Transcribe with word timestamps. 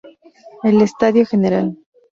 El 0.63 0.81
estadio 0.81 1.25
Gral. 1.31 1.77